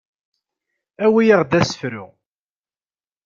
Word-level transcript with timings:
Awi-yaɣ-d 1.05 1.59
asefru. 1.61 2.05